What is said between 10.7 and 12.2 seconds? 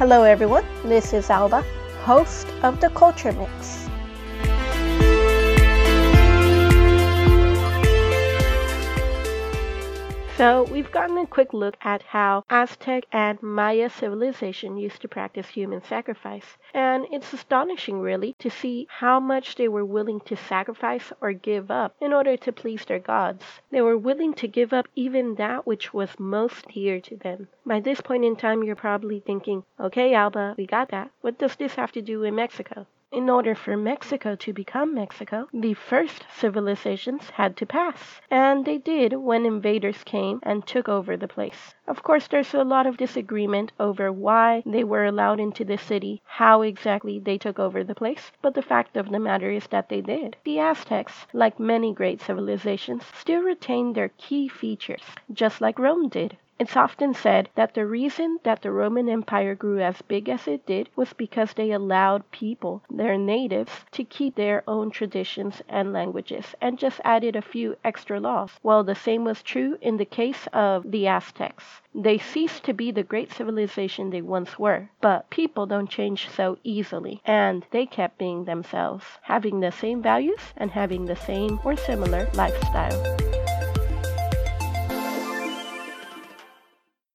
gotten a quick look at